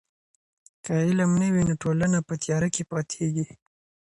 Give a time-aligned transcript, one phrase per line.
[0.83, 3.45] که علم نه وي نو ټولنه په تیاره کي پاتیږي.